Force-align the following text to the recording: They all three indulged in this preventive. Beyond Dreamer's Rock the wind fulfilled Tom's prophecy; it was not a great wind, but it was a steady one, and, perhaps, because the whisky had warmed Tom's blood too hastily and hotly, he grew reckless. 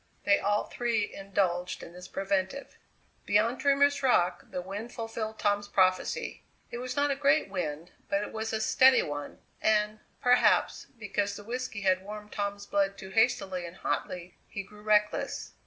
They 0.23 0.39
all 0.39 0.63
three 0.63 1.13
indulged 1.13 1.83
in 1.83 1.93
this 1.93 2.07
preventive. 2.07 2.75
Beyond 3.27 3.59
Dreamer's 3.59 4.01
Rock 4.01 4.49
the 4.49 4.59
wind 4.59 4.91
fulfilled 4.91 5.37
Tom's 5.37 5.67
prophecy; 5.67 6.41
it 6.71 6.79
was 6.79 6.95
not 6.95 7.11
a 7.11 7.15
great 7.15 7.49
wind, 7.49 7.91
but 8.09 8.23
it 8.23 8.31
was 8.33 8.51
a 8.51 8.59
steady 8.59 9.03
one, 9.03 9.37
and, 9.61 9.99
perhaps, 10.19 10.87
because 10.97 11.35
the 11.35 11.43
whisky 11.43 11.81
had 11.81 12.01
warmed 12.03 12.31
Tom's 12.31 12.65
blood 12.65 12.97
too 12.97 13.11
hastily 13.11 13.63
and 13.63 13.75
hotly, 13.77 14.33
he 14.47 14.63
grew 14.63 14.81
reckless. 14.81 15.51